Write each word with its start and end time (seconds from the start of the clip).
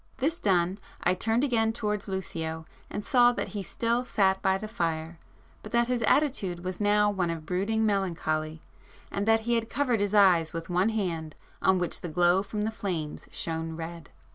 This 0.17 0.39
done, 0.39 0.79
I 1.03 1.13
turned 1.13 1.43
again 1.43 1.73
towards 1.73 2.07
Lucio 2.07 2.65
and 2.89 3.05
saw 3.05 3.31
that 3.33 3.49
he 3.49 3.61
still 3.61 4.03
sat 4.03 4.41
by 4.41 4.57
the 4.57 4.67
fire, 4.67 5.19
but 5.61 5.71
that 5.73 5.87
his 5.89 6.01
attitude 6.01 6.63
was 6.63 6.81
now 6.81 7.11
one 7.11 7.29
of 7.29 7.45
brooding 7.45 7.85
melancholy, 7.85 8.63
and 9.11 9.27
that 9.27 9.41
he 9.41 9.53
had 9.53 9.69
covered 9.69 9.99
his 9.99 10.15
eyes 10.15 10.53
with 10.53 10.71
one 10.71 10.89
hand 10.89 11.35
on 11.61 11.77
which 11.77 12.01
the 12.01 12.09
glow 12.09 12.41
from 12.41 12.61
the 12.61 12.71
flames 12.71 13.27
shone 13.31 13.75
red. 13.75 14.09